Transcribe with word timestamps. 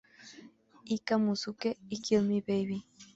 Ika 0.95 1.15
Musume" 1.23 1.69
y 1.93 1.97
"Kill 2.03 2.21
Me 2.27 2.37
Baby". 2.47 2.79